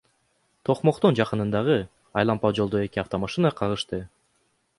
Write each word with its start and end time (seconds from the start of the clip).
Токмоктун 0.69 1.19
жакынындагы 1.19 1.75
айлампа 2.23 2.53
жолдо 2.61 2.83
эки 2.87 3.03
автомашина 3.05 3.53
кагышты. 3.61 4.03